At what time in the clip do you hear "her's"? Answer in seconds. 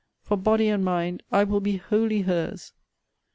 2.21-2.73